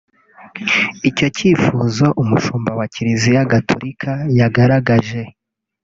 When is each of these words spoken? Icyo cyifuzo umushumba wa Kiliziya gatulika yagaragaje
Icyo 1.09 1.27
cyifuzo 1.37 2.05
umushumba 2.21 2.71
wa 2.79 2.85
Kiliziya 2.93 3.49
gatulika 3.51 4.11
yagaragaje 4.39 5.21